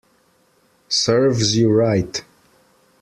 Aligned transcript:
Serves 0.89 1.55
you 1.55 1.69
right 1.71 2.23